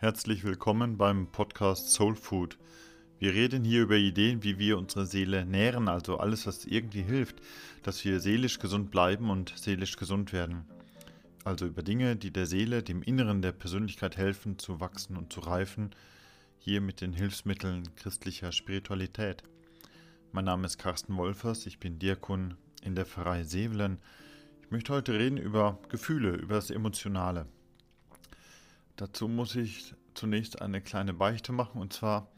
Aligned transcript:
Herzlich 0.00 0.44
willkommen 0.44 0.96
beim 0.96 1.26
Podcast 1.26 1.90
Soul 1.90 2.14
Food. 2.14 2.56
Wir 3.18 3.34
reden 3.34 3.64
hier 3.64 3.82
über 3.82 3.96
Ideen, 3.96 4.44
wie 4.44 4.56
wir 4.56 4.78
unsere 4.78 5.06
Seele 5.06 5.44
nähren, 5.44 5.88
also 5.88 6.18
alles, 6.18 6.46
was 6.46 6.66
irgendwie 6.66 7.02
hilft, 7.02 7.40
dass 7.82 8.04
wir 8.04 8.20
seelisch 8.20 8.60
gesund 8.60 8.92
bleiben 8.92 9.28
und 9.28 9.52
seelisch 9.56 9.96
gesund 9.96 10.32
werden. 10.32 10.66
Also 11.42 11.66
über 11.66 11.82
Dinge, 11.82 12.14
die 12.14 12.30
der 12.30 12.46
Seele, 12.46 12.84
dem 12.84 13.02
Inneren 13.02 13.42
der 13.42 13.50
Persönlichkeit 13.50 14.16
helfen, 14.16 14.56
zu 14.60 14.78
wachsen 14.78 15.16
und 15.16 15.32
zu 15.32 15.40
reifen, 15.40 15.90
hier 16.60 16.80
mit 16.80 17.00
den 17.00 17.12
Hilfsmitteln 17.12 17.82
christlicher 17.96 18.52
Spiritualität. 18.52 19.42
Mein 20.30 20.44
Name 20.44 20.66
ist 20.66 20.78
Carsten 20.78 21.16
Wolfers, 21.16 21.66
ich 21.66 21.80
bin 21.80 21.98
Diakon 21.98 22.54
in 22.84 22.94
der 22.94 23.04
Pfarrei 23.04 23.42
Sevelen. 23.42 23.98
Ich 24.62 24.70
möchte 24.70 24.92
heute 24.92 25.14
reden 25.14 25.38
über 25.38 25.80
Gefühle, 25.88 26.36
über 26.36 26.54
das 26.54 26.70
Emotionale. 26.70 27.46
Dazu 28.98 29.28
muss 29.28 29.54
ich 29.54 29.94
zunächst 30.14 30.60
eine 30.60 30.80
kleine 30.80 31.14
Beichte 31.14 31.52
machen 31.52 31.80
und 31.80 31.92
zwar, 31.92 32.32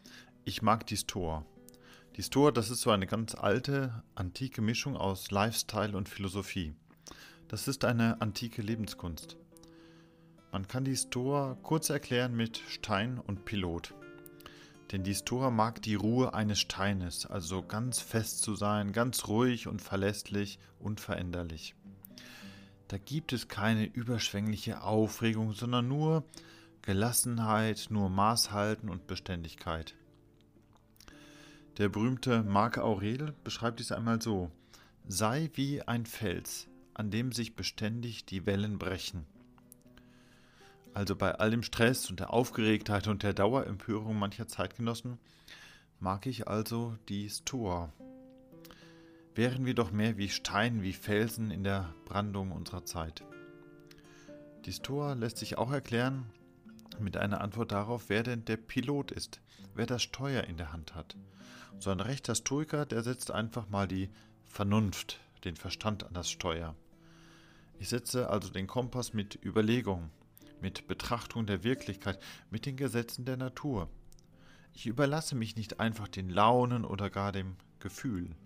ich 0.45 0.61
mag 0.61 0.87
die 0.87 0.99
Store. 0.99 1.47
Die 2.17 2.23
Store, 2.23 2.53
das 2.53 2.69
ist 2.69 2.83
so 2.83 2.91
eine 2.91 3.07
ganz 3.07 3.35
alte, 3.35 4.03
antike 4.15 4.61
Mischung 4.61 4.95
aus 4.95 5.31
Lifestyle 5.31 5.97
und 5.97 6.07
Philosophie. 6.07 6.75
Das 7.49 7.67
ist 7.67 7.87
eine 7.87 8.21
antike 8.21 8.61
Lebenskunst. 8.61 9.39
Man 10.53 10.69
kann 10.69 10.85
die 10.85 10.99
Store 10.99 11.57
kurz 11.63 11.89
erklären 11.89 12.37
mit 12.37 12.59
Stein 12.69 13.19
und 13.19 13.47
Pilot. 13.47 13.95
Denn 14.93 15.03
die 15.03 15.15
Store 15.15 15.51
mag 15.51 15.81
die 15.81 15.95
Ruhe 15.95 16.35
eines 16.35 16.59
Steines, 16.59 17.25
also 17.25 17.63
ganz 17.63 18.01
fest 18.01 18.43
zu 18.43 18.55
sein, 18.55 18.93
ganz 18.93 19.29
ruhig 19.29 19.67
und 19.67 19.81
verlässlich, 19.81 20.59
unveränderlich. 20.79 21.75
Da 22.91 22.99
gibt 22.99 23.33
es 23.33 23.47
keine 23.47 23.87
überschwängliche 23.87 24.83
Aufregung, 24.83 25.53
sondern 25.53 25.87
nur 25.87 26.25
Gelassenheit, 26.83 27.87
nur 27.89 28.11
Maßhalten 28.11 28.89
und 28.89 29.07
Beständigkeit. 29.07 29.95
Der 31.79 31.89
berühmte 31.89 32.43
Marc 32.43 32.79
Aurel 32.79 33.33
beschreibt 33.45 33.79
dies 33.79 33.93
einmal 33.93 34.21
so: 34.21 34.51
Sei 35.07 35.51
wie 35.55 35.83
ein 35.83 36.05
Fels, 36.05 36.67
an 36.93 37.13
dem 37.13 37.31
sich 37.31 37.55
beständig 37.55 38.25
die 38.25 38.45
Wellen 38.45 38.77
brechen. 38.77 39.25
Also 40.93 41.15
bei 41.15 41.37
all 41.37 41.53
dem 41.53 41.63
Stress 41.63 42.11
und 42.11 42.19
der 42.19 42.33
Aufgeregtheit 42.33 43.07
und 43.07 43.23
der 43.23 43.35
Dauerempörung 43.35 44.19
mancher 44.19 44.49
Zeitgenossen 44.49 45.21
mag 46.01 46.27
ich 46.27 46.49
also 46.49 46.97
die 47.09 47.31
Stoa, 47.31 47.93
wären 49.35 49.65
wir 49.65 49.75
doch 49.75 49.93
mehr 49.93 50.17
wie 50.17 50.29
Stein, 50.29 50.83
wie 50.83 50.93
Felsen 50.93 51.51
in 51.51 51.65
der 51.65 51.95
Brandung 52.05 52.53
unserer 52.53 52.85
Zeit. 52.85 53.25
Die 54.65 54.73
Stoa 54.73 55.15
lässt 55.15 55.39
sich 55.39 55.57
auch 55.57 55.73
erklären 55.73 56.27
mit 56.99 57.17
einer 57.17 57.41
Antwort 57.41 57.73
darauf, 57.73 58.09
wer 58.09 58.23
denn 58.23 58.45
der 58.45 58.57
Pilot 58.57 59.11
ist, 59.11 59.41
wer 59.75 59.87
das 59.87 60.03
Steuer 60.03 60.45
in 60.45 60.57
der 60.57 60.73
Hand 60.73 60.95
hat. 60.95 61.17
So 61.79 61.91
ein 61.91 62.01
rechter 62.01 62.35
Stoiker, 62.35 62.85
der 62.85 63.03
setzt 63.03 63.31
einfach 63.31 63.69
mal 63.69 63.89
die 63.89 64.11
Vernunft, 64.47 65.21
den 65.45 65.57
Verstand 65.57 66.05
an 66.05 66.13
das 66.13 66.31
Steuer. 66.31 66.75
Ich 67.79 67.89
setze 67.89 68.29
also 68.29 68.51
den 68.51 68.67
Kompass 68.67 69.15
mit 69.15 69.39
Überlegung, 69.43 70.11
mit 70.61 70.87
Betrachtung 70.87 71.47
der 71.47 71.65
Wirklichkeit, 71.65 72.19
mit 72.51 72.67
den 72.67 72.77
Gesetzen 72.77 73.25
der 73.25 73.39
Natur. 73.39 73.89
Ich 74.75 74.87
überlasse 74.87 75.35
mich 75.35 75.57
nicht 75.57 75.81
einfach 75.81 76.09
den 76.09 76.29
Launen 76.29 76.85
oder 76.85 77.09
gar 77.09 77.33
dem 77.33 77.57
Gefühl. 77.79 78.37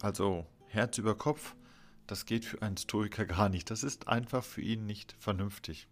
Also 0.00 0.46
Herz 0.68 0.98
über 0.98 1.14
Kopf, 1.14 1.54
das 2.06 2.26
geht 2.26 2.44
für 2.44 2.62
einen 2.62 2.76
Stoiker 2.76 3.26
gar 3.26 3.48
nicht. 3.48 3.70
Das 3.70 3.82
ist 3.82 4.08
einfach 4.08 4.42
für 4.42 4.62
ihn 4.62 4.86
nicht 4.86 5.14
vernünftig. 5.18 5.88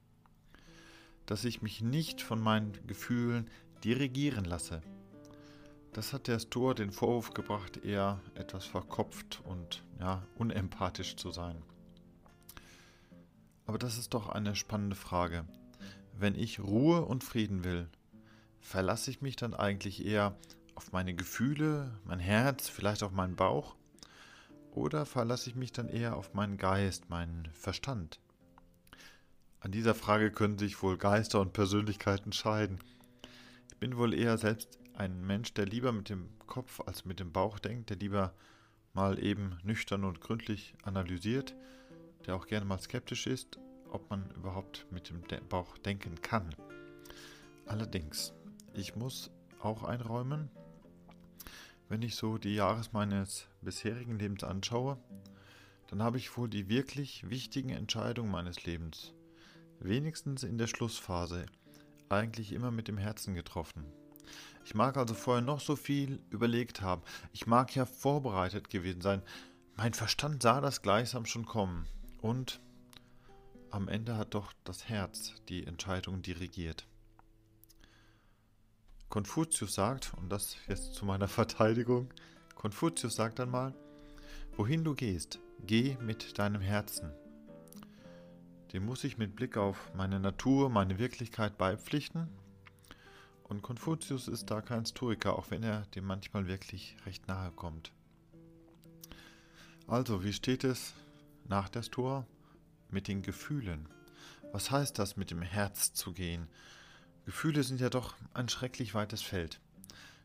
Dass 1.26 1.44
ich 1.44 1.62
mich 1.62 1.82
nicht 1.82 2.22
von 2.22 2.40
meinen 2.40 2.72
Gefühlen 2.86 3.50
dirigieren 3.84 4.44
lasse. 4.44 4.80
Das 5.92 6.12
hat 6.12 6.26
der 6.26 6.38
Stoa 6.38 6.74
den 6.74 6.90
Vorwurf 6.90 7.34
gebracht, 7.34 7.84
eher 7.84 8.20
etwas 8.34 8.64
verkopft 8.64 9.42
und 9.44 9.82
ja, 10.00 10.22
unempathisch 10.36 11.16
zu 11.16 11.30
sein. 11.30 11.62
Aber 13.66 13.78
das 13.78 13.98
ist 13.98 14.14
doch 14.14 14.28
eine 14.28 14.56
spannende 14.56 14.96
Frage. 14.96 15.44
Wenn 16.16 16.34
ich 16.34 16.60
Ruhe 16.60 17.04
und 17.04 17.24
Frieden 17.24 17.64
will, 17.64 17.88
verlasse 18.60 19.10
ich 19.10 19.20
mich 19.20 19.36
dann 19.36 19.54
eigentlich 19.54 20.04
eher 20.04 20.36
auf 20.74 20.92
meine 20.92 21.14
Gefühle, 21.14 21.98
mein 22.04 22.18
Herz, 22.18 22.68
vielleicht 22.68 23.02
auch 23.02 23.12
meinen 23.12 23.36
Bauch? 23.36 23.77
Oder 24.78 25.06
verlasse 25.06 25.50
ich 25.50 25.56
mich 25.56 25.72
dann 25.72 25.88
eher 25.88 26.16
auf 26.16 26.34
meinen 26.34 26.56
Geist, 26.56 27.10
meinen 27.10 27.48
Verstand? 27.52 28.20
An 29.58 29.72
dieser 29.72 29.92
Frage 29.92 30.30
können 30.30 30.56
sich 30.56 30.80
wohl 30.84 30.96
Geister 30.96 31.40
und 31.40 31.52
Persönlichkeiten 31.52 32.32
scheiden. 32.32 32.78
Ich 33.70 33.76
bin 33.78 33.96
wohl 33.96 34.14
eher 34.14 34.38
selbst 34.38 34.78
ein 34.94 35.26
Mensch, 35.26 35.52
der 35.52 35.66
lieber 35.66 35.90
mit 35.90 36.10
dem 36.10 36.28
Kopf 36.46 36.80
als 36.86 37.04
mit 37.04 37.18
dem 37.18 37.32
Bauch 37.32 37.58
denkt, 37.58 37.90
der 37.90 37.96
lieber 37.96 38.32
mal 38.94 39.18
eben 39.18 39.58
nüchtern 39.64 40.04
und 40.04 40.20
gründlich 40.20 40.76
analysiert, 40.84 41.56
der 42.26 42.36
auch 42.36 42.46
gerne 42.46 42.64
mal 42.64 42.78
skeptisch 42.78 43.26
ist, 43.26 43.58
ob 43.90 44.08
man 44.10 44.30
überhaupt 44.36 44.86
mit 44.92 45.10
dem 45.10 45.24
Bauch 45.48 45.76
denken 45.78 46.22
kann. 46.22 46.54
Allerdings, 47.66 48.32
ich 48.74 48.94
muss 48.94 49.32
auch 49.58 49.82
einräumen, 49.82 50.52
wenn 51.88 52.02
ich 52.02 52.16
so 52.16 52.38
die 52.38 52.54
Jahre 52.54 52.82
meines 52.92 53.46
bisherigen 53.62 54.18
Lebens 54.18 54.44
anschaue, 54.44 54.98
dann 55.88 56.02
habe 56.02 56.18
ich 56.18 56.36
wohl 56.36 56.48
die 56.48 56.68
wirklich 56.68 57.28
wichtigen 57.30 57.70
Entscheidungen 57.70 58.30
meines 58.30 58.64
Lebens, 58.64 59.14
wenigstens 59.80 60.42
in 60.42 60.58
der 60.58 60.66
Schlussphase, 60.66 61.46
eigentlich 62.08 62.52
immer 62.52 62.70
mit 62.70 62.88
dem 62.88 62.98
Herzen 62.98 63.34
getroffen. 63.34 63.86
Ich 64.64 64.74
mag 64.74 64.96
also 64.98 65.14
vorher 65.14 65.42
noch 65.42 65.60
so 65.60 65.76
viel 65.76 66.20
überlegt 66.30 66.82
haben. 66.82 67.02
Ich 67.32 67.46
mag 67.46 67.74
ja 67.74 67.86
vorbereitet 67.86 68.68
gewesen 68.68 69.00
sein. 69.00 69.22
Mein 69.76 69.94
Verstand 69.94 70.42
sah 70.42 70.60
das 70.60 70.82
gleichsam 70.82 71.24
schon 71.24 71.46
kommen. 71.46 71.86
Und 72.20 72.60
am 73.70 73.88
Ende 73.88 74.16
hat 74.16 74.34
doch 74.34 74.52
das 74.64 74.88
Herz 74.88 75.34
die 75.48 75.66
Entscheidung 75.66 76.20
dirigiert. 76.20 76.87
Konfuzius 79.08 79.74
sagt, 79.74 80.12
und 80.18 80.30
das 80.30 80.56
jetzt 80.68 80.94
zu 80.94 81.06
meiner 81.06 81.28
Verteidigung, 81.28 82.10
Konfuzius 82.54 83.16
sagt 83.16 83.40
einmal, 83.40 83.74
wohin 84.56 84.84
du 84.84 84.94
gehst, 84.94 85.38
geh 85.66 85.96
mit 86.00 86.38
deinem 86.38 86.60
Herzen. 86.60 87.12
Dem 88.72 88.84
muss 88.84 89.04
ich 89.04 89.16
mit 89.16 89.34
Blick 89.34 89.56
auf 89.56 89.92
meine 89.94 90.20
Natur, 90.20 90.68
meine 90.68 90.98
Wirklichkeit 90.98 91.56
beipflichten. 91.56 92.28
Und 93.44 93.62
Konfuzius 93.62 94.28
ist 94.28 94.50
da 94.50 94.60
kein 94.60 94.84
Stoiker, 94.84 95.38
auch 95.38 95.50
wenn 95.50 95.62
er 95.62 95.86
dem 95.94 96.04
manchmal 96.04 96.46
wirklich 96.48 96.96
recht 97.06 97.28
nahe 97.28 97.50
kommt. 97.52 97.92
Also, 99.86 100.22
wie 100.22 100.34
steht 100.34 100.64
es 100.64 100.92
nach 101.46 101.70
der 101.70 101.82
Stoa 101.82 102.26
mit 102.90 103.08
den 103.08 103.22
Gefühlen? 103.22 103.88
Was 104.52 104.70
heißt 104.70 104.98
das, 104.98 105.16
mit 105.16 105.30
dem 105.30 105.40
Herz 105.40 105.94
zu 105.94 106.12
gehen? 106.12 106.46
Gefühle 107.28 107.62
sind 107.62 107.78
ja 107.78 107.90
doch 107.90 108.14
ein 108.32 108.48
schrecklich 108.48 108.94
weites 108.94 109.20
Feld. 109.20 109.60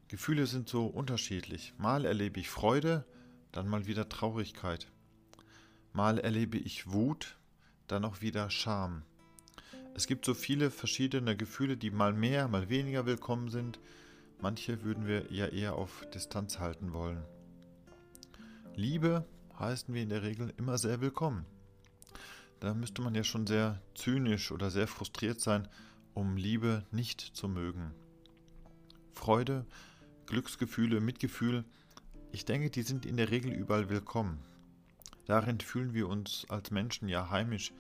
Gefühle 0.08 0.47
sind 0.47 0.69
so 0.69 0.86
unterschiedlich. 0.86 1.74
Mal 1.78 2.06
erlebe 2.06 2.40
ich 2.40 2.50
Freude, 2.50 3.03
dann 3.52 3.68
mal 3.68 3.88
wieder 3.88 4.08
Traurigkeit. 4.08 4.88
Mal 5.92 6.18
erlebe 6.18 6.58
ich 6.58 6.94
Wut, 6.94 7.36
dann 7.88 8.06
auch 8.06 8.22
wieder 8.22 8.50
Scham. 8.50 9.03
Es 9.96 10.08
gibt 10.08 10.24
so 10.24 10.34
viele 10.34 10.72
verschiedene 10.72 11.36
Gefühle, 11.36 11.75
die 11.75 11.92
mal 11.92 12.13
mehr, 12.13 12.47
mal 12.47 12.69
weniger 12.69 13.06
willkommen 13.06 13.50
sind. 13.50 13.81
Manche 14.40 14.86
würden 14.86 15.06
wir 15.06 15.30
ja 15.30 15.47
eher 15.47 15.75
auf 15.75 16.06
Distanz 16.13 16.59
halten 16.59 16.94
wollen. 16.94 17.22
Liebe 18.75 19.25
heißen 19.59 19.94
wir 19.94 20.03
in 20.03 20.08
der 20.08 20.24
Regel 20.24 20.53
immer 20.56 20.78
sehr 20.78 21.02
willkommen. 21.02 21.46
Da 22.62 22.74
müsste 22.74 23.01
man 23.01 23.13
ja 23.13 23.25
schon 23.25 23.45
sehr 23.45 23.81
zynisch 23.94 24.54
oder 24.54 24.72
sehr 24.72 24.88
frustriert 24.88 25.42
sein, 25.42 25.68
um 26.13 26.38
Liebe 26.38 26.83
nicht 26.92 27.21
zu 27.21 27.48
mögen. 27.48 27.92
Freude, 29.13 29.65
Glücksgefühle, 30.25 31.01
Mitgefühl, 31.01 31.65
ich 32.31 32.45
denke, 32.45 32.69
die 32.69 32.81
sind 32.81 33.06
in 33.06 33.18
der 33.18 33.30
Regel 33.30 33.51
überall 33.51 33.89
willkommen. 33.89 34.39
Darin 35.25 35.60
fühlen 35.60 35.94
wir 35.94 36.10
uns 36.10 36.45
als 36.50 36.71
Menschen 36.71 37.07
ja 37.07 37.30
heimisch. 37.30 37.71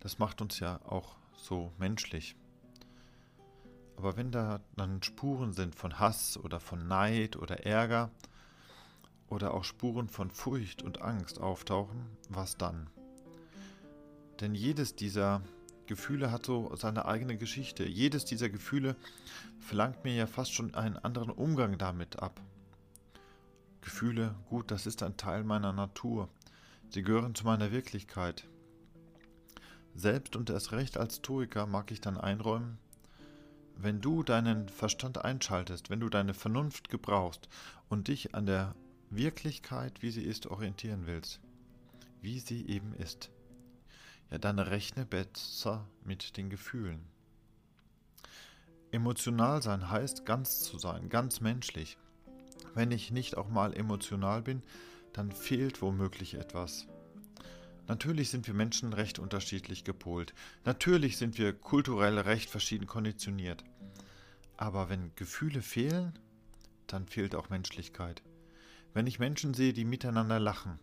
Das 0.00 0.18
macht 0.18 0.40
uns 0.40 0.60
ja 0.60 0.80
auch 0.86 1.16
so 1.36 1.72
menschlich. 1.78 2.34
Aber 3.96 4.16
wenn 4.16 4.30
da 4.30 4.60
dann 4.76 5.02
Spuren 5.02 5.52
sind 5.52 5.74
von 5.74 5.98
Hass 5.98 6.38
oder 6.38 6.60
von 6.60 6.86
Neid 6.86 7.36
oder 7.36 7.66
Ärger 7.66 8.10
oder 9.28 9.52
auch 9.54 9.64
Spuren 9.64 10.08
von 10.08 10.30
Furcht 10.30 10.82
und 10.82 11.02
Angst 11.02 11.40
auftauchen, 11.40 12.06
was 12.28 12.56
dann? 12.56 12.88
Denn 14.40 14.54
jedes 14.54 14.94
dieser 14.94 15.42
Gefühle 15.88 16.30
hat 16.30 16.46
so 16.46 16.74
seine 16.76 17.06
eigene 17.06 17.36
Geschichte. 17.36 17.84
Jedes 17.84 18.24
dieser 18.24 18.50
Gefühle 18.50 18.94
verlangt 19.58 20.04
mir 20.04 20.14
ja 20.14 20.26
fast 20.26 20.52
schon 20.52 20.74
einen 20.74 20.98
anderen 20.98 21.30
Umgang 21.30 21.78
damit 21.78 22.20
ab. 22.20 22.40
Gefühle, 23.80 24.34
gut, 24.50 24.70
das 24.70 24.86
ist 24.86 25.02
ein 25.02 25.16
Teil 25.16 25.44
meiner 25.44 25.72
Natur. 25.72 26.28
Sie 26.90 27.02
gehören 27.02 27.34
zu 27.34 27.44
meiner 27.44 27.72
Wirklichkeit. 27.72 28.46
Selbst 29.94 30.36
und 30.36 30.50
erst 30.50 30.72
recht 30.72 30.98
als 30.98 31.16
Stoiker 31.16 31.66
mag 31.66 31.90
ich 31.90 32.00
dann 32.00 32.18
einräumen, 32.18 32.78
wenn 33.74 34.00
du 34.00 34.22
deinen 34.22 34.68
Verstand 34.68 35.24
einschaltest, 35.24 35.88
wenn 35.88 36.00
du 36.00 36.10
deine 36.10 36.34
Vernunft 36.34 36.90
gebrauchst 36.90 37.48
und 37.88 38.08
dich 38.08 38.34
an 38.34 38.44
der 38.44 38.74
Wirklichkeit, 39.08 40.02
wie 40.02 40.10
sie 40.10 40.22
ist, 40.22 40.46
orientieren 40.46 41.06
willst, 41.06 41.40
wie 42.20 42.40
sie 42.40 42.66
eben 42.68 42.92
ist, 42.94 43.30
ja, 44.30 44.38
dann 44.38 44.58
rechne 44.58 45.06
besser 45.06 45.86
mit 46.04 46.36
den 46.36 46.50
Gefühlen. 46.50 47.00
Emotional 48.90 49.62
sein 49.62 49.90
heißt 49.90 50.24
ganz 50.24 50.60
zu 50.60 50.78
sein, 50.78 51.08
ganz 51.08 51.40
menschlich. 51.40 51.98
Wenn 52.74 52.90
ich 52.90 53.10
nicht 53.10 53.36
auch 53.36 53.48
mal 53.48 53.74
emotional 53.74 54.42
bin, 54.42 54.62
dann 55.12 55.32
fehlt 55.32 55.82
womöglich 55.82 56.34
etwas. 56.34 56.86
Natürlich 57.86 58.30
sind 58.30 58.46
wir 58.46 58.54
Menschen 58.54 58.92
recht 58.92 59.18
unterschiedlich 59.18 59.82
gepolt. 59.82 60.34
Natürlich 60.64 61.16
sind 61.16 61.38
wir 61.38 61.54
kulturell 61.54 62.18
recht 62.18 62.50
verschieden 62.50 62.86
konditioniert. 62.86 63.64
Aber 64.58 64.90
wenn 64.90 65.14
Gefühle 65.14 65.62
fehlen, 65.62 66.18
dann 66.86 67.06
fehlt 67.06 67.34
auch 67.34 67.48
Menschlichkeit. 67.48 68.22
Wenn 68.92 69.06
ich 69.06 69.18
Menschen 69.18 69.54
sehe, 69.54 69.72
die 69.72 69.84
miteinander 69.84 70.38
lachen, 70.38 70.78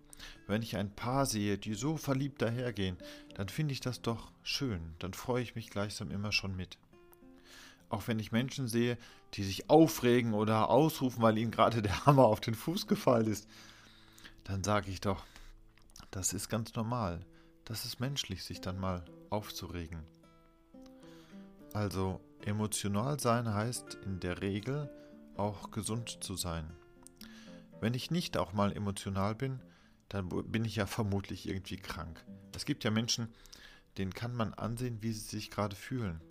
wenn 0.48 0.62
ich 0.62 0.78
ein 0.78 0.96
Paar 0.96 1.26
sehe, 1.26 1.58
die 1.58 1.74
so 1.74 1.98
verliebt 1.98 2.42
dahergehen, 2.42 2.98
dann 3.36 3.50
finde 3.50 3.74
ich 3.74 3.82
das 3.82 4.02
doch 4.02 4.32
schön, 4.44 4.96
dann 5.00 5.14
freue 5.14 5.44
ich 5.44 5.56
mich 5.56 5.70
gleichsam 5.70 6.12
immer 6.12 6.32
schon 6.32 6.56
mit. 6.56 6.78
Auch 7.90 8.08
wenn 8.08 8.20
ich 8.20 8.32
Menschen 8.32 8.68
sehe, 8.68 8.98
die 9.34 9.44
sich 9.44 9.70
aufregen 9.70 10.34
oder 10.34 10.70
ausrufen, 10.70 11.22
weil 11.22 11.38
ihnen 11.38 11.52
gerade 11.52 11.82
der 11.82 12.06
Hammer 12.06 12.26
auf 12.26 12.42
den 12.42 12.56
Fuß 12.56 12.88
gefallen 12.88 13.28
ist, 13.28 13.48
dann 14.44 14.64
sage 14.64 14.92
ich 14.92 15.02
doch, 15.02 15.24
das 16.12 16.34
ist 16.34 16.50
ganz 16.50 16.74
normal. 16.76 17.20
Das 17.66 17.84
ist 17.84 18.00
menschlich, 18.00 18.44
sich 18.44 18.62
dann 18.62 18.80
mal 18.80 19.04
aufzuregen. 19.30 20.04
Also 21.74 22.22
emotional 22.46 23.20
sein 23.20 23.54
heißt 23.54 23.98
in 24.06 24.20
der 24.20 24.42
Regel 24.42 24.90
auch 25.36 25.72
gesund 25.72 26.24
zu 26.24 26.36
sein. 26.36 26.72
Wenn 27.82 27.94
ich 27.94 28.12
nicht 28.12 28.38
auch 28.38 28.54
mal 28.54 28.72
emotional 28.72 29.36
bin, 29.36 29.60
dann 30.10 30.30
bin 30.30 30.66
ich 30.66 30.76
ja 30.76 30.86
vermutlich 30.86 31.48
irgendwie 31.48 31.78
krank. 31.78 32.24
Es 32.56 32.66
gibt 32.66 32.84
ja 32.84 32.92
Menschen, 32.92 33.30
denen 33.98 34.14
kann 34.14 34.36
man 34.36 34.54
ansehen, 34.54 35.02
wie 35.02 35.12
sie 35.12 35.20
sich 35.20 35.52
gerade 35.52 35.76
fühlen. 35.76 36.22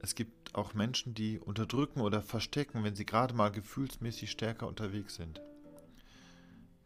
Es 0.00 0.14
gibt 0.14 0.54
auch 0.54 0.74
Menschen, 0.74 1.14
die 1.14 1.38
unterdrücken 1.38 2.00
oder 2.00 2.22
verstecken, 2.22 2.84
wenn 2.84 2.96
sie 2.96 3.06
gerade 3.06 3.34
mal 3.34 3.50
gefühlsmäßig 3.50 4.30
stärker 4.30 4.66
unterwegs 4.66 5.14
sind. 5.14 5.40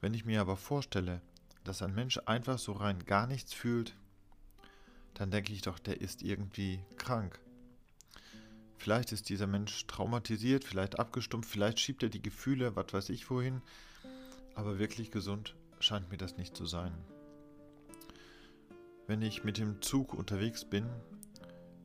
Wenn 0.00 0.14
ich 0.14 0.24
mir 0.24 0.40
aber 0.40 0.56
vorstelle, 0.56 1.22
dass 1.62 1.82
ein 1.82 1.94
Mensch 1.94 2.20
einfach 2.26 2.58
so 2.58 2.72
rein 2.72 3.04
gar 3.06 3.26
nichts 3.26 3.54
fühlt, 3.54 3.96
dann 5.14 5.30
denke 5.30 5.52
ich 5.52 5.62
doch, 5.62 5.78
der 5.78 6.00
ist 6.00 6.22
irgendwie 6.22 6.80
krank. 6.96 7.40
Vielleicht 8.76 9.12
ist 9.12 9.28
dieser 9.28 9.46
Mensch 9.46 9.86
traumatisiert, 9.86 10.64
vielleicht 10.64 10.98
abgestumpft, 10.98 11.48
vielleicht 11.48 11.80
schiebt 11.80 12.02
er 12.02 12.10
die 12.10 12.20
Gefühle, 12.20 12.76
was 12.76 12.92
weiß 12.92 13.08
ich 13.10 13.30
wohin, 13.30 13.62
aber 14.54 14.78
wirklich 14.78 15.10
gesund 15.10 15.54
scheint 15.84 16.10
mir 16.10 16.16
das 16.16 16.36
nicht 16.36 16.56
zu 16.56 16.66
sein. 16.66 16.92
Wenn 19.06 19.20
ich 19.20 19.44
mit 19.44 19.58
dem 19.58 19.82
Zug 19.82 20.14
unterwegs 20.14 20.64
bin, 20.64 20.88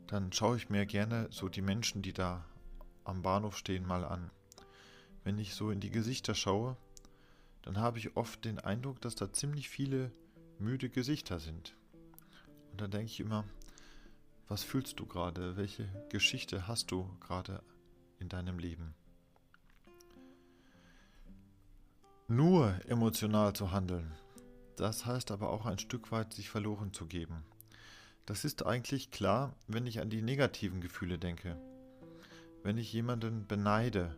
dann 0.07 0.31
schaue 0.31 0.57
ich 0.57 0.69
mir 0.69 0.85
gerne 0.85 1.27
so 1.31 1.49
die 1.49 1.61
Menschen, 1.61 2.01
die 2.01 2.13
da 2.13 2.45
am 3.03 3.21
Bahnhof 3.21 3.57
stehen, 3.57 3.85
mal 3.85 4.05
an. 4.05 4.31
Wenn 5.23 5.37
ich 5.37 5.53
so 5.53 5.69
in 5.69 5.81
die 5.81 5.91
Gesichter 5.91 6.33
schaue, 6.33 6.77
dann 7.61 7.77
habe 7.77 7.99
ich 7.99 8.15
oft 8.15 8.45
den 8.45 8.59
Eindruck, 8.59 9.01
dass 9.01 9.15
da 9.15 9.33
ziemlich 9.33 9.67
viele 9.67 10.11
müde 10.59 10.89
Gesichter 10.89 11.39
sind. 11.39 11.75
Und 12.71 12.79
dann 12.79 12.91
denke 12.91 13.07
ich 13.07 13.19
immer, 13.19 13.43
was 14.47 14.63
fühlst 14.63 14.99
du 14.99 15.05
gerade? 15.05 15.57
Welche 15.57 15.87
Geschichte 16.09 16.67
hast 16.67 16.91
du 16.91 17.09
gerade 17.19 17.61
in 18.17 18.29
deinem 18.29 18.59
Leben? 18.59 18.95
Nur 22.31 22.75
emotional 22.87 23.53
zu 23.53 23.71
handeln, 23.71 24.11
das 24.75 25.07
heißt 25.07 25.31
aber 25.31 25.49
auch 25.49 25.65
ein 25.65 25.79
Stück 25.79 26.11
weit 26.11 26.31
sich 26.31 26.47
verloren 26.47 26.93
zu 26.93 27.07
geben. 27.07 27.43
Das 28.27 28.45
ist 28.45 28.67
eigentlich 28.67 29.09
klar, 29.09 29.55
wenn 29.67 29.87
ich 29.87 29.99
an 29.99 30.11
die 30.11 30.21
negativen 30.21 30.79
Gefühle 30.79 31.17
denke. 31.17 31.59
Wenn 32.61 32.77
ich 32.77 32.93
jemanden 32.93 33.47
beneide 33.47 34.15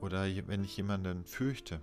oder 0.00 0.24
wenn 0.48 0.64
ich 0.64 0.76
jemanden 0.76 1.24
fürchte, 1.26 1.80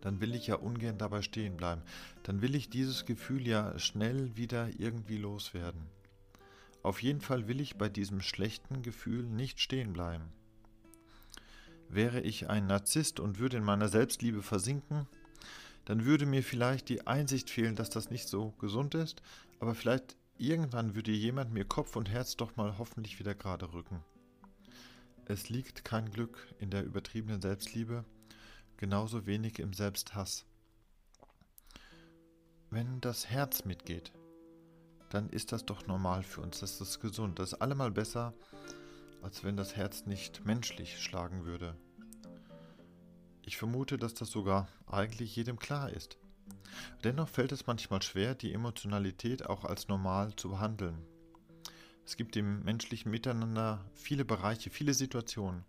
dann 0.00 0.20
will 0.20 0.34
ich 0.34 0.48
ja 0.48 0.56
ungern 0.56 0.98
dabei 0.98 1.22
stehen 1.22 1.56
bleiben. 1.56 1.82
Dann 2.24 2.42
will 2.42 2.56
ich 2.56 2.68
dieses 2.68 3.04
Gefühl 3.06 3.46
ja 3.46 3.78
schnell 3.78 4.36
wieder 4.36 4.68
irgendwie 4.80 5.16
loswerden. 5.16 5.86
Auf 6.82 7.00
jeden 7.04 7.20
Fall 7.20 7.46
will 7.46 7.60
ich 7.60 7.78
bei 7.78 7.88
diesem 7.88 8.20
schlechten 8.20 8.82
Gefühl 8.82 9.22
nicht 9.22 9.60
stehen 9.60 9.92
bleiben. 9.92 10.32
Wäre 11.92 12.20
ich 12.22 12.48
ein 12.48 12.66
Narzisst 12.66 13.20
und 13.20 13.38
würde 13.38 13.58
in 13.58 13.64
meiner 13.64 13.88
Selbstliebe 13.88 14.42
versinken, 14.42 15.06
dann 15.84 16.06
würde 16.06 16.24
mir 16.24 16.42
vielleicht 16.42 16.88
die 16.88 17.06
Einsicht 17.06 17.50
fehlen, 17.50 17.76
dass 17.76 17.90
das 17.90 18.08
nicht 18.08 18.28
so 18.28 18.52
gesund 18.58 18.94
ist, 18.94 19.20
aber 19.60 19.74
vielleicht 19.74 20.16
irgendwann 20.38 20.94
würde 20.94 21.10
jemand 21.10 21.52
mir 21.52 21.66
Kopf 21.66 21.94
und 21.96 22.08
Herz 22.08 22.34
doch 22.36 22.56
mal 22.56 22.78
hoffentlich 22.78 23.18
wieder 23.18 23.34
gerade 23.34 23.74
rücken. 23.74 24.02
Es 25.26 25.50
liegt 25.50 25.84
kein 25.84 26.10
Glück 26.10 26.54
in 26.60 26.70
der 26.70 26.82
übertriebenen 26.82 27.42
Selbstliebe, 27.42 28.06
genauso 28.78 29.26
wenig 29.26 29.58
im 29.58 29.74
Selbsthass. 29.74 30.46
Wenn 32.70 33.02
das 33.02 33.28
Herz 33.28 33.66
mitgeht, 33.66 34.12
dann 35.10 35.28
ist 35.28 35.52
das 35.52 35.66
doch 35.66 35.86
normal 35.86 36.22
für 36.22 36.40
uns, 36.40 36.60
das 36.60 36.80
ist 36.80 37.00
gesund, 37.00 37.38
das 37.38 37.52
ist 37.52 37.60
allemal 37.60 37.90
besser, 37.90 38.32
als 39.22 39.44
wenn 39.44 39.56
das 39.56 39.76
Herz 39.76 40.06
nicht 40.06 40.44
menschlich 40.44 41.00
schlagen 41.00 41.44
würde. 41.44 41.76
Ich 43.44 43.56
vermute, 43.56 43.98
dass 43.98 44.14
das 44.14 44.30
sogar 44.30 44.68
eigentlich 44.86 45.34
jedem 45.34 45.58
klar 45.58 45.90
ist. 45.90 46.18
Dennoch 47.04 47.28
fällt 47.28 47.52
es 47.52 47.66
manchmal 47.66 48.02
schwer, 48.02 48.34
die 48.34 48.52
Emotionalität 48.52 49.46
auch 49.46 49.64
als 49.64 49.88
normal 49.88 50.34
zu 50.36 50.50
behandeln. 50.50 50.98
Es 52.04 52.16
gibt 52.16 52.36
im 52.36 52.62
menschlichen 52.62 53.10
Miteinander 53.10 53.84
viele 53.94 54.24
Bereiche, 54.24 54.70
viele 54.70 54.94
Situationen, 54.94 55.64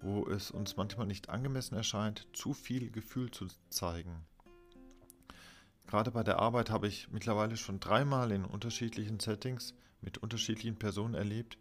wo 0.00 0.26
es 0.28 0.50
uns 0.50 0.76
manchmal 0.76 1.06
nicht 1.06 1.30
angemessen 1.30 1.74
erscheint, 1.74 2.26
zu 2.32 2.52
viel 2.52 2.90
Gefühl 2.90 3.30
zu 3.30 3.46
zeigen. 3.70 4.26
Gerade 5.86 6.10
bei 6.10 6.22
der 6.22 6.38
Arbeit 6.38 6.68
habe 6.68 6.86
ich 6.86 7.10
mittlerweile 7.10 7.56
schon 7.56 7.80
dreimal 7.80 8.30
in 8.30 8.44
unterschiedlichen 8.44 9.20
Settings 9.20 9.74
mit 10.02 10.18
unterschiedlichen 10.18 10.78
Personen 10.78 11.14
erlebt, 11.14 11.58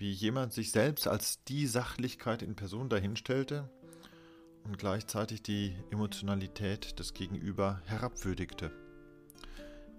wie 0.00 0.10
jemand 0.10 0.54
sich 0.54 0.72
selbst 0.72 1.06
als 1.06 1.44
die 1.44 1.66
Sachlichkeit 1.66 2.40
in 2.40 2.56
Person 2.56 2.88
dahinstellte 2.88 3.68
und 4.64 4.78
gleichzeitig 4.78 5.42
die 5.42 5.76
Emotionalität 5.90 6.98
des 6.98 7.12
Gegenüber 7.12 7.82
herabwürdigte. 7.84 8.72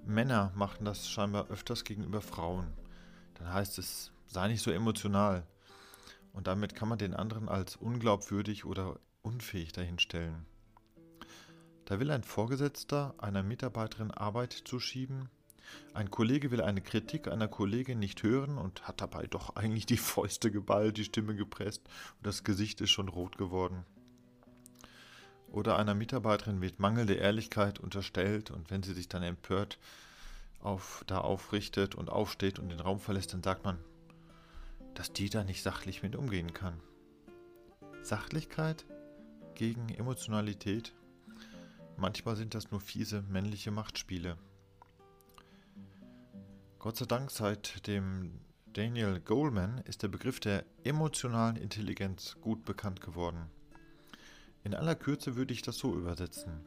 Männer 0.04 0.52
machen 0.56 0.86
das 0.86 1.08
scheinbar 1.08 1.52
öfters 1.52 1.84
gegenüber 1.84 2.20
Frauen. 2.22 2.74
Dann 3.36 3.54
heißt 3.54 3.78
es, 3.78 4.12
sei 4.26 4.48
nicht 4.48 4.64
so 4.64 4.72
emotional, 4.72 5.46
und 6.34 6.48
damit 6.48 6.74
kann 6.74 6.90
man 6.90 6.98
den 6.98 7.14
anderen 7.14 7.48
als 7.48 7.76
unglaubwürdig 7.76 8.66
oder 8.66 9.00
unfähig 9.22 9.72
dahinstellen. 9.72 10.48
Da 11.86 12.00
will 12.00 12.10
ein 12.10 12.24
Vorgesetzter 12.24 13.14
einer 13.20 13.44
Mitarbeiterin 13.44 14.10
Arbeit 14.10 14.54
zuschieben, 14.66 15.30
ein 15.94 16.10
Kollege 16.10 16.52
will 16.52 16.62
eine 16.62 16.82
Kritik 16.82 17.28
einer 17.28 17.48
Kollegin 17.48 18.00
nicht 18.00 18.24
hören 18.24 18.58
und 18.58 18.88
hat 18.88 19.02
dabei 19.02 19.28
doch 19.28 19.56
eigentlich 19.56 19.86
die 19.86 19.98
Fäuste 19.98 20.52
geballt, 20.52 20.98
die 20.98 21.04
Stimme 21.04 21.36
gepresst 21.36 21.82
und 22.18 22.28
das 22.28 22.44
Gesicht 22.44 22.82
ist 22.82 22.92
schon 22.92 23.10
rot 23.10 23.38
geworden. 23.38 23.86
Oder 25.50 25.78
einer 25.78 25.96
Mitarbeiterin 25.96 26.62
wird 26.62 26.80
mangelnde 26.80 27.16
Ehrlichkeit 27.16 27.80
unterstellt 27.80 28.52
und 28.52 28.72
wenn 28.72 28.84
sie 28.84 28.94
sich 28.94 29.10
dann 29.10 29.24
empört 29.24 29.80
auf, 30.62 31.04
da 31.08 31.20
aufrichtet 31.20 31.96
und 31.96 32.10
aufsteht 32.10 32.58
und 32.60 32.70
den 32.70 32.80
Raum 32.80 33.00
verlässt, 33.00 33.34
dann 33.34 33.44
sagt 33.44 33.66
man, 33.66 33.78
dass 34.94 35.12
die 35.12 35.30
da 35.30 35.44
nicht 35.44 35.62
sachlich 35.62 36.04
mit 36.04 36.16
umgehen 36.16 36.54
kann. 36.54 36.80
Sachlichkeit 38.02 38.86
gegen 39.56 39.90
Emotionalität. 39.90 40.94
Manchmal 41.98 42.36
sind 42.36 42.56
das 42.56 42.72
nur 42.72 42.82
fiese 42.82 43.22
männliche 43.22 43.72
Machtspiele. 43.72 44.38
Gott 46.82 46.98
sei 46.98 47.06
Dank 47.06 47.30
seit 47.30 47.86
dem 47.86 48.40
Daniel 48.66 49.20
Goleman 49.20 49.84
ist 49.86 50.02
der 50.02 50.08
Begriff 50.08 50.40
der 50.40 50.66
emotionalen 50.84 51.56
Intelligenz 51.56 52.38
gut 52.42 52.66
bekannt 52.66 53.02
geworden. 53.02 53.52
In 54.64 54.74
aller 54.74 54.96
Kürze 54.96 55.36
würde 55.36 55.54
ich 55.54 55.62
das 55.62 55.78
so 55.78 55.94
übersetzen. 55.94 56.66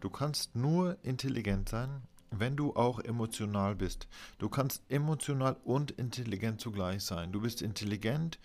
Du 0.00 0.08
kannst 0.08 0.56
nur 0.56 0.96
intelligent 1.02 1.68
sein, 1.68 2.00
wenn 2.30 2.56
du 2.56 2.74
auch 2.76 2.98
emotional 3.00 3.74
bist. 3.74 4.08
Du 4.38 4.48
kannst 4.48 4.84
emotional 4.88 5.58
und 5.64 5.90
intelligent 5.90 6.58
zugleich 6.58 7.02
sein. 7.04 7.30
Du 7.30 7.42
bist 7.42 7.60
intelligent, 7.60 8.38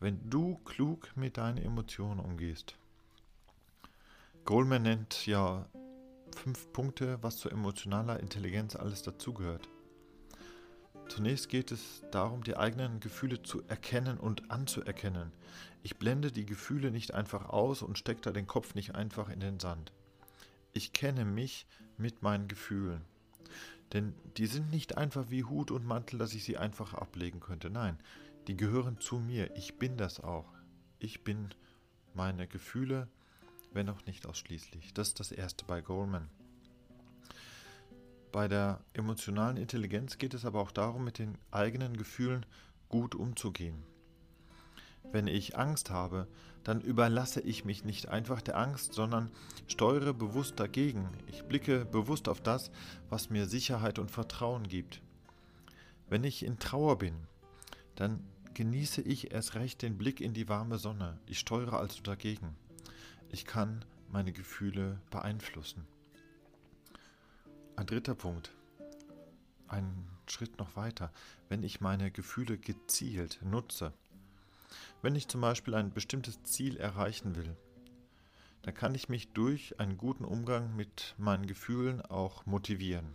wenn 0.00 0.30
du 0.30 0.56
klug 0.64 1.14
mit 1.14 1.36
deinen 1.36 1.58
Emotionen 1.58 2.20
umgehst. 2.20 2.78
Goldman 4.46 4.84
nennt 4.84 5.26
ja 5.26 5.68
fünf 6.34 6.72
Punkte, 6.72 7.18
was 7.20 7.36
zu 7.36 7.50
emotionaler 7.50 8.18
Intelligenz 8.20 8.76
alles 8.76 9.02
dazugehört. 9.02 9.68
Zunächst 11.08 11.48
geht 11.48 11.70
es 11.70 12.02
darum, 12.10 12.42
die 12.42 12.56
eigenen 12.56 13.00
Gefühle 13.00 13.42
zu 13.42 13.62
erkennen 13.68 14.18
und 14.18 14.50
anzuerkennen. 14.50 15.32
Ich 15.82 15.96
blende 15.98 16.32
die 16.32 16.46
Gefühle 16.46 16.90
nicht 16.90 17.14
einfach 17.14 17.48
aus 17.48 17.82
und 17.82 17.98
stecke 17.98 18.22
da 18.22 18.32
den 18.32 18.46
Kopf 18.46 18.74
nicht 18.74 18.94
einfach 18.94 19.28
in 19.28 19.40
den 19.40 19.60
Sand. 19.60 19.92
Ich 20.72 20.92
kenne 20.92 21.24
mich 21.24 21.66
mit 21.98 22.22
meinen 22.22 22.48
Gefühlen. 22.48 23.02
Denn 23.92 24.14
die 24.36 24.46
sind 24.46 24.70
nicht 24.70 24.96
einfach 24.96 25.30
wie 25.30 25.44
Hut 25.44 25.70
und 25.70 25.86
Mantel, 25.86 26.18
dass 26.18 26.34
ich 26.34 26.42
sie 26.42 26.56
einfach 26.56 26.94
ablegen 26.94 27.40
könnte. 27.40 27.70
Nein, 27.70 27.98
die 28.46 28.56
gehören 28.56 28.98
zu 28.98 29.18
mir. 29.18 29.56
Ich 29.56 29.78
bin 29.78 29.96
das 29.96 30.20
auch. 30.20 30.52
Ich 30.98 31.22
bin 31.22 31.50
meine 32.14 32.48
Gefühle, 32.48 33.08
wenn 33.72 33.88
auch 33.88 34.04
nicht 34.06 34.26
ausschließlich. 34.26 34.94
Das 34.94 35.08
ist 35.08 35.20
das 35.20 35.32
Erste 35.32 35.64
bei 35.64 35.80
Goldman. 35.80 36.28
Bei 38.34 38.48
der 38.48 38.80
emotionalen 38.94 39.56
Intelligenz 39.56 40.18
geht 40.18 40.34
es 40.34 40.44
aber 40.44 40.58
auch 40.60 40.72
darum, 40.72 41.04
mit 41.04 41.20
den 41.20 41.38
eigenen 41.52 41.96
Gefühlen 41.96 42.44
gut 42.88 43.14
umzugehen. 43.14 43.84
Wenn 45.12 45.28
ich 45.28 45.56
Angst 45.56 45.90
habe, 45.90 46.26
dann 46.64 46.80
überlasse 46.80 47.40
ich 47.40 47.64
mich 47.64 47.84
nicht 47.84 48.08
einfach 48.08 48.42
der 48.42 48.58
Angst, 48.58 48.92
sondern 48.92 49.30
steuere 49.68 50.12
bewusst 50.12 50.58
dagegen. 50.58 51.08
Ich 51.28 51.44
blicke 51.44 51.84
bewusst 51.84 52.28
auf 52.28 52.40
das, 52.40 52.72
was 53.08 53.30
mir 53.30 53.46
Sicherheit 53.46 54.00
und 54.00 54.10
Vertrauen 54.10 54.66
gibt. 54.66 55.00
Wenn 56.08 56.24
ich 56.24 56.44
in 56.44 56.58
Trauer 56.58 56.98
bin, 56.98 57.14
dann 57.94 58.18
genieße 58.54 59.02
ich 59.02 59.30
erst 59.30 59.54
recht 59.54 59.80
den 59.80 59.96
Blick 59.96 60.20
in 60.20 60.34
die 60.34 60.48
warme 60.48 60.78
Sonne. 60.78 61.20
Ich 61.26 61.38
steuere 61.38 61.78
also 61.78 62.02
dagegen. 62.02 62.56
Ich 63.30 63.44
kann 63.44 63.84
meine 64.10 64.32
Gefühle 64.32 65.00
beeinflussen. 65.12 65.86
Ein 67.76 67.86
dritter 67.86 68.14
Punkt. 68.14 68.52
Ein 69.66 70.06
Schritt 70.28 70.58
noch 70.58 70.76
weiter. 70.76 71.10
Wenn 71.48 71.64
ich 71.64 71.80
meine 71.80 72.12
Gefühle 72.12 72.56
gezielt 72.56 73.40
nutze, 73.42 73.92
wenn 75.02 75.16
ich 75.16 75.26
zum 75.26 75.40
Beispiel 75.40 75.74
ein 75.74 75.92
bestimmtes 75.92 76.40
Ziel 76.44 76.76
erreichen 76.76 77.34
will, 77.34 77.56
dann 78.62 78.74
kann 78.74 78.94
ich 78.94 79.08
mich 79.08 79.32
durch 79.32 79.80
einen 79.80 79.98
guten 79.98 80.24
Umgang 80.24 80.76
mit 80.76 81.16
meinen 81.18 81.46
Gefühlen 81.46 82.00
auch 82.00 82.46
motivieren. 82.46 83.06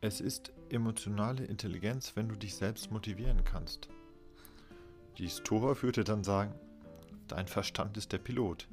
Es 0.00 0.22
ist 0.22 0.50
emotionale 0.70 1.44
Intelligenz, 1.44 2.16
wenn 2.16 2.30
du 2.30 2.36
dich 2.36 2.54
selbst 2.54 2.90
motivieren 2.90 3.44
kannst. 3.44 3.88
Die 5.18 5.28
Stoa 5.28 5.80
würde 5.82 6.02
dann 6.02 6.24
sagen, 6.24 6.54
dein 7.28 7.46
Verstand 7.46 7.98
ist 7.98 8.10
der 8.12 8.18
Pilot, 8.18 8.68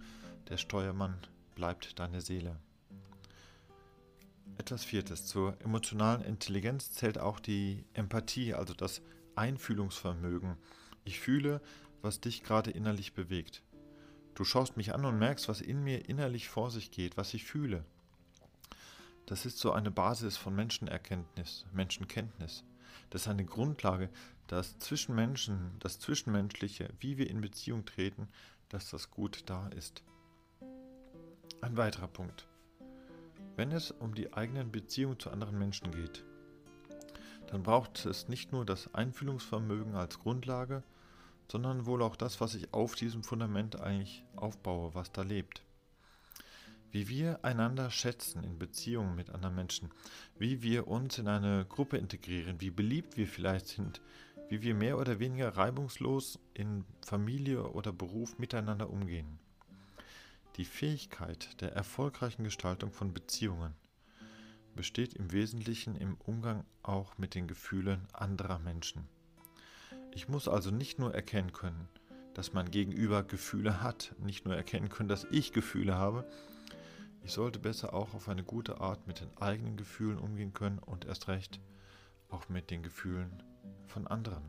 der 0.50 0.58
Steuermann 0.58 1.18
bleibt 1.56 2.00
deine 2.00 2.22
Seele. 2.22 2.58
Etwas 4.62 4.84
Viertes. 4.84 5.26
Zur 5.26 5.60
emotionalen 5.62 6.22
Intelligenz 6.22 6.92
zählt 6.92 7.18
auch 7.18 7.40
die 7.40 7.84
Empathie, 7.94 8.54
also 8.54 8.76
das 8.76 9.02
Einfühlungsvermögen. 9.34 10.56
Ich 11.04 11.20
fühle, 11.20 11.62
was 12.04 12.22
dich 12.22 12.44
gerade 12.44 12.70
innerlich 12.70 13.14
bewegt. 13.16 13.64
Du 14.36 14.44
schaust 14.44 14.78
mich 14.78 14.94
an 14.94 15.04
und 15.04 15.18
merkst, 15.18 15.50
was 15.50 15.62
in 15.62 15.84
mir 15.84 16.08
innerlich 16.08 16.48
vor 16.48 16.70
sich 16.70 16.92
geht, 16.92 17.18
was 17.18 17.34
ich 17.34 17.44
fühle. 17.44 17.84
Das 19.26 19.48
ist 19.48 19.58
so 19.58 19.72
eine 19.72 19.90
Basis 19.90 20.38
von 20.38 20.54
Menschenerkenntnis, 20.54 21.66
Menschenkenntnis. 21.74 22.64
Das 23.10 23.24
ist 23.24 23.30
eine 23.30 23.46
Grundlage, 23.46 24.12
dass 24.46 24.78
zwischen 24.78 25.16
Menschen, 25.16 25.72
das 25.80 25.98
Zwischenmenschliche, 25.98 26.94
wie 27.00 27.18
wir 27.18 27.32
in 27.32 27.42
Beziehung 27.42 27.84
treten, 27.84 28.28
dass 28.70 28.92
das 28.92 29.10
gut 29.10 29.42
da 29.48 29.70
ist. 29.70 30.04
Ein 31.62 31.78
weiterer 31.78 32.08
Punkt. 32.08 32.48
Wenn 33.56 33.72
es 33.72 33.92
um 33.92 34.16
die 34.16 34.34
eigenen 34.34 34.72
Beziehungen 34.72 35.20
zu 35.20 35.30
anderen 35.30 35.60
Menschen 35.60 35.92
geht, 35.92 36.24
dann 37.48 37.64
braucht 37.64 38.06
es 38.06 38.30
nicht 38.30 38.52
nur 38.54 38.66
das 38.66 38.94
Einfühlungsvermögen 38.94 39.96
als 39.96 40.20
Grundlage, 40.20 40.84
sondern 41.52 41.86
wohl 41.86 42.02
auch 42.02 42.16
das, 42.16 42.40
was 42.40 42.56
ich 42.56 42.74
auf 42.74 42.96
diesem 42.96 43.24
Fundament 43.24 43.82
eigentlich 43.82 44.24
aufbaue, 44.38 44.96
was 44.96 45.12
da 45.12 45.22
lebt. 45.22 45.64
Wie 46.92 47.10
wir 47.10 47.44
einander 47.44 47.90
schätzen 47.90 48.44
in 48.44 48.58
Beziehungen 48.58 49.16
mit 49.16 49.30
anderen 49.30 49.56
Menschen, 49.56 49.90
wie 50.38 50.62
wir 50.62 50.88
uns 50.88 51.18
in 51.18 51.28
eine 51.28 51.66
Gruppe 51.66 51.98
integrieren, 51.98 52.62
wie 52.62 52.72
beliebt 52.72 53.18
wir 53.18 53.28
vielleicht 53.28 53.68
sind, 53.68 54.02
wie 54.50 54.62
wir 54.62 54.76
mehr 54.76 54.98
oder 54.98 55.20
weniger 55.20 55.50
reibungslos 55.56 56.40
in 56.54 56.86
Familie 57.06 57.64
oder 57.64 57.92
Beruf 57.92 58.38
miteinander 58.40 58.90
umgehen. 58.90 59.40
Die 60.58 60.66
Fähigkeit 60.66 61.62
der 61.62 61.74
erfolgreichen 61.74 62.44
Gestaltung 62.44 62.92
von 62.92 63.14
Beziehungen 63.14 63.74
besteht 64.76 65.14
im 65.14 65.32
Wesentlichen 65.32 65.96
im 65.96 66.16
Umgang 66.16 66.66
auch 66.84 67.18
mit 67.18 67.36
den 67.36 67.48
Gefühlen 67.48 68.06
anderer 68.14 68.60
Menschen. 68.60 69.08
Ich 70.14 70.28
muss 70.28 70.48
also 70.48 70.72
nicht 70.72 71.00
nur 71.00 71.16
erkennen 71.16 71.54
können, 71.54 71.88
dass 72.34 72.54
mein 72.54 72.70
Gegenüber 72.70 73.24
Gefühle 73.24 73.82
hat, 73.82 74.14
nicht 74.20 74.46
nur 74.46 74.56
erkennen 74.56 74.90
können, 74.90 75.10
dass 75.10 75.26
ich 75.32 75.54
Gefühle 75.54 75.96
habe, 75.96 76.26
ich 77.24 77.32
sollte 77.32 77.60
besser 77.60 77.94
auch 77.94 78.14
auf 78.14 78.28
eine 78.28 78.44
gute 78.44 78.82
Art 78.82 79.08
mit 79.08 79.22
den 79.22 79.36
eigenen 79.38 79.78
Gefühlen 79.78 80.18
umgehen 80.18 80.54
können 80.54 80.80
und 80.80 81.06
erst 81.06 81.28
recht 81.28 81.60
auch 82.30 82.50
mit 82.50 82.72
den 82.72 82.84
Gefühlen 82.84 83.44
von 83.86 84.08
anderen. 84.08 84.44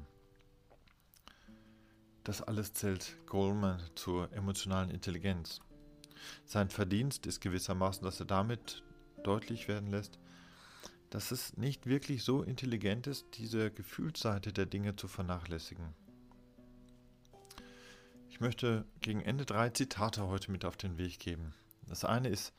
Das 2.24 2.40
alles 2.40 2.72
zählt 2.72 3.16
Goldman 3.26 3.80
zur 3.94 4.32
emotionalen 4.32 4.90
Intelligenz. 4.90 5.60
Sein 6.46 6.68
Verdienst 6.68 7.26
ist 7.26 7.40
gewissermaßen, 7.40 8.04
dass 8.04 8.20
er 8.20 8.26
damit 8.26 8.82
deutlich 9.22 9.68
werden 9.68 9.90
lässt, 9.90 10.18
dass 11.10 11.30
es 11.30 11.56
nicht 11.56 11.86
wirklich 11.86 12.24
so 12.24 12.42
intelligent 12.42 13.06
ist, 13.06 13.26
diese 13.34 13.70
Gefühlsseite 13.70 14.52
der 14.52 14.66
Dinge 14.66 14.96
zu 14.96 15.08
vernachlässigen. 15.08 15.94
Ich 18.30 18.40
möchte 18.40 18.86
gegen 19.00 19.20
Ende 19.20 19.44
drei 19.44 19.68
Zitate 19.68 20.26
heute 20.26 20.50
mit 20.50 20.64
auf 20.64 20.76
den 20.76 20.96
Weg 20.96 21.18
geben. 21.18 21.52
Das 21.86 22.04
eine 22.04 22.28
ist 22.28 22.54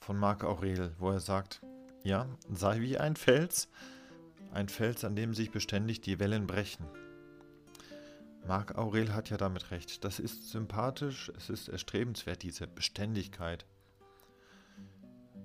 von 0.00 0.18
Marc 0.18 0.42
Aurel, 0.42 0.94
wo 0.98 1.10
er 1.10 1.20
sagt, 1.20 1.62
ja, 2.02 2.26
sei 2.50 2.80
wie 2.80 2.98
ein 2.98 3.14
Fels, 3.14 3.68
ein 4.52 4.68
Fels, 4.68 5.04
an 5.04 5.14
dem 5.14 5.32
sich 5.32 5.52
beständig 5.52 6.00
die 6.00 6.18
Wellen 6.18 6.48
brechen. 6.48 6.84
Marc 8.44 8.76
Aurel 8.76 9.14
hat 9.14 9.30
ja 9.30 9.36
damit 9.36 9.70
recht. 9.70 10.04
Das 10.04 10.18
ist 10.18 10.50
sympathisch, 10.50 11.30
es 11.36 11.48
ist 11.48 11.68
erstrebenswert, 11.68 12.42
diese 12.42 12.66
Beständigkeit. 12.66 13.66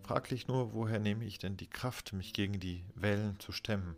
Fraglich 0.04 0.48
nur, 0.48 0.74
woher 0.74 1.00
nehme 1.00 1.25
ich 1.25 1.38
denn 1.38 1.58
die 1.58 1.70
Kraft, 1.70 2.13
mich 2.13 2.34
gegen 2.34 2.60
die 2.60 2.84
Wellen 2.96 3.39
zu 3.39 3.51
stemmen? 3.51 3.96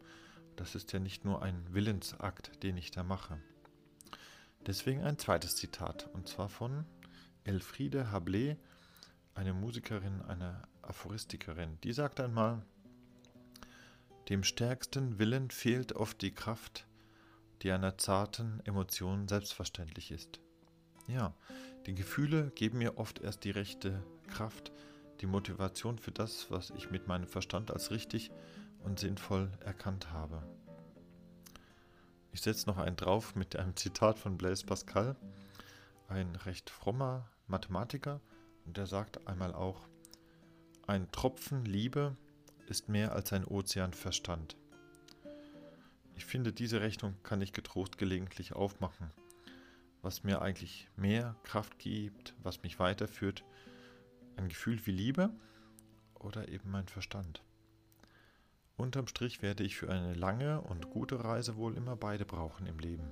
Das 0.55 0.75
ist 0.75 0.91
ja 0.91 0.99
nicht 0.99 1.23
nur 1.23 1.41
ein 1.41 1.73
Willensakt, 1.73 2.63
den 2.63 2.75
ich 2.75 2.91
da 2.91 3.03
mache. 3.03 3.39
Deswegen 4.65 5.03
ein 5.03 5.17
zweites 5.17 5.55
Zitat, 5.55 6.09
und 6.13 6.27
zwar 6.27 6.49
von 6.49 6.85
Elfriede 7.45 8.11
Hablé, 8.11 8.57
eine 9.33 9.53
Musikerin, 9.53 10.21
eine 10.23 10.63
Aphoristikerin. 10.81 11.77
Die 11.83 11.93
sagt 11.93 12.19
einmal, 12.19 12.65
dem 14.27 14.43
stärksten 14.43 15.17
Willen 15.17 15.49
fehlt 15.49 15.93
oft 15.93 16.21
die 16.21 16.33
Kraft, 16.33 16.85
die 17.61 17.71
einer 17.71 17.97
zarten 17.97 18.61
Emotion 18.65 19.27
selbstverständlich 19.27 20.11
ist. 20.11 20.39
Ja, 21.07 21.33
die 21.85 21.95
Gefühle 21.95 22.51
geben 22.51 22.79
mir 22.79 22.97
oft 22.97 23.19
erst 23.19 23.43
die 23.43 23.51
rechte 23.51 24.03
Kraft, 24.27 24.71
die 25.21 25.27
Motivation 25.27 25.97
für 25.97 26.11
das, 26.11 26.49
was 26.51 26.69
ich 26.71 26.91
mit 26.91 27.07
meinem 27.07 27.27
Verstand 27.27 27.71
als 27.71 27.91
richtig 27.91 28.31
und 28.83 28.99
sinnvoll 28.99 29.51
erkannt 29.65 30.11
habe. 30.11 30.43
Ich 32.31 32.41
setze 32.41 32.67
noch 32.67 32.77
einen 32.77 32.95
drauf 32.95 33.35
mit 33.35 33.55
einem 33.55 33.75
Zitat 33.75 34.19
von 34.19 34.37
Blaise 34.37 34.65
Pascal, 34.65 35.15
ein 36.07 36.35
recht 36.35 36.69
frommer 36.69 37.29
Mathematiker, 37.47 38.21
und 38.65 38.77
der 38.77 38.85
sagt 38.85 39.27
einmal 39.27 39.53
auch, 39.53 39.87
ein 40.85 41.11
Tropfen 41.11 41.65
Liebe 41.65 42.15
ist 42.67 42.87
mehr 42.87 43.13
als 43.13 43.33
ein 43.33 43.45
Ozean 43.45 43.93
Verstand. 43.93 44.55
Ich 46.19 46.25
finde, 46.25 46.51
diese 46.51 46.81
Rechnung 46.81 47.15
kann 47.23 47.41
ich 47.41 47.53
getrost 47.53 47.97
gelegentlich 47.97 48.51
aufmachen, 48.51 49.09
was 50.01 50.25
mir 50.25 50.41
eigentlich 50.41 50.89
mehr 50.97 51.37
Kraft 51.43 51.79
gibt, 51.79 52.35
was 52.43 52.61
mich 52.61 52.77
weiterführt 52.77 53.45
ein 54.35 54.49
Gefühl 54.49 54.85
wie 54.85 54.91
Liebe 54.91 55.29
oder 56.15 56.49
eben 56.49 56.71
mein 56.71 56.89
Verstand. 56.89 57.41
Unterm 58.75 59.07
Strich 59.07 59.41
werde 59.41 59.63
ich 59.63 59.77
für 59.77 59.89
eine 59.89 60.13
lange 60.13 60.59
und 60.59 60.89
gute 60.89 61.23
Reise 61.23 61.55
wohl 61.55 61.77
immer 61.77 61.95
beide 61.95 62.25
brauchen 62.25 62.67
im 62.67 62.79
Leben. 62.79 63.07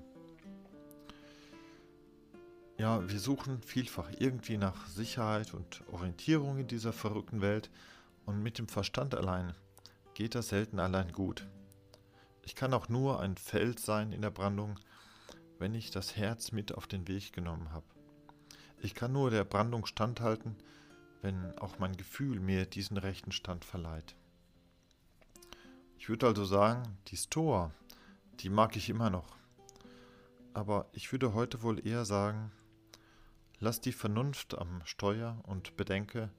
Ja, 2.77 3.09
wir 3.09 3.19
suchen 3.19 3.61
vielfach 3.61 4.11
irgendwie 4.19 4.57
nach 4.57 4.85
Sicherheit 4.87 5.53
und 5.53 5.81
Orientierung 5.93 6.57
in 6.57 6.67
dieser 6.67 6.91
verrückten 6.91 7.39
Welt 7.39 7.69
und 8.25 8.43
mit 8.43 8.57
dem 8.57 8.67
Verstand 8.67 9.15
allein 9.15 9.53
geht 10.13 10.35
das 10.35 10.49
selten 10.49 10.79
allein 10.79 11.13
gut. 11.13 11.47
Ich 12.47 12.55
kann 12.55 12.73
auch 12.73 12.87
nur 12.87 13.19
ein 13.19 13.35
Fels 13.35 13.85
sein 13.85 14.13
in 14.13 14.21
der 14.21 14.31
Brandung, 14.31 14.79
wenn 15.59 15.75
ich 15.75 15.91
das 15.91 16.15
Herz 16.15 16.53
mit 16.53 16.73
auf 16.73 16.87
den 16.87 17.05
Weg 17.09 17.33
genommen 17.33 17.73
habe. 17.73 17.85
Ich 18.79 18.95
kann 18.95 19.11
nur 19.11 19.29
der 19.29 19.43
Brandung 19.43 19.85
standhalten, 19.85 20.55
wenn 21.21 21.57
auch 21.57 21.77
mein 21.79 21.97
Gefühl 21.97 22.39
mir 22.39 22.65
diesen 22.65 22.95
rechten 22.95 23.33
Stand 23.33 23.65
verleiht. 23.65 24.15
Ich 25.97 26.07
Ich 26.07 26.09
würde 26.09 26.27
also 26.27 26.45
sagen, 26.45 26.83
die 27.09 27.17
Stoa, 27.17 27.73
die 28.39 28.47
mag 28.47 28.77
ich 28.77 28.89
immer 28.89 29.09
noch. 29.09 29.35
Aber 30.53 30.85
ich 30.93 31.11
würde 31.11 31.33
heute 31.33 31.63
wohl 31.63 31.85
eher 31.85 32.05
sagen, 32.05 32.53
lass 33.59 33.81
die 33.81 33.91
Vernunft 33.91 34.57
am 34.57 34.81
Steuer 34.85 35.37
und 35.43 35.75
bedenke, 35.75 36.29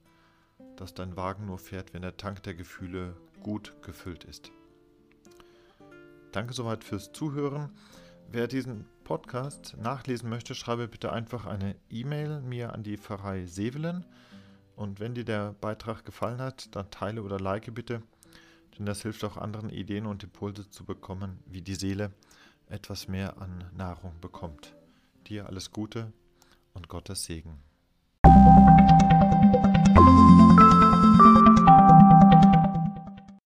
dass 0.75 0.95
dein 0.95 1.15
Wagen 1.17 1.45
nur 1.45 1.59
fährt, 1.59 1.93
wenn 1.93 2.01
der 2.01 2.17
Tank 2.17 2.41
der 2.41 2.55
Gefühle 2.55 3.15
gut 3.43 3.79
gefüllt 3.83 4.23
ist. 4.23 4.51
Danke 6.31 6.53
soweit 6.53 6.83
fürs 6.83 7.11
Zuhören. 7.11 7.71
Wer 8.31 8.47
diesen 8.47 8.85
Podcast 9.03 9.75
nachlesen 9.81 10.29
möchte, 10.29 10.53
schreibe 10.53 10.87
bitte 10.87 11.11
einfach 11.11 11.47
eine 11.47 11.75
E-Mail 11.89 12.41
mir 12.41 12.73
an 12.73 12.83
die 12.83 12.97
Pfarrei 12.97 13.45
Sevelen. 13.45 14.05
Und 14.75 14.99
wenn 14.99 15.15
dir 15.15 15.25
der 15.25 15.53
Beitrag 15.53 16.05
gefallen 16.05 16.39
hat, 16.39 16.75
dann 16.75 16.91
teile 16.91 17.23
oder 17.23 17.39
like 17.39 17.73
bitte, 17.73 18.03
denn 18.77 18.85
das 18.85 19.01
hilft 19.01 19.23
auch 19.23 19.37
anderen 19.37 19.71
Ideen 19.71 20.05
und 20.05 20.23
Impulse 20.23 20.69
zu 20.69 20.85
bekommen, 20.85 21.39
wie 21.47 21.61
die 21.61 21.75
Seele 21.75 22.11
etwas 22.67 23.07
mehr 23.07 23.41
an 23.41 23.65
Nahrung 23.75 24.13
bekommt. 24.21 24.75
Dir 25.27 25.47
alles 25.47 25.71
Gute 25.71 26.13
und 26.73 26.87
Gottes 26.87 27.23
Segen. 27.23 27.68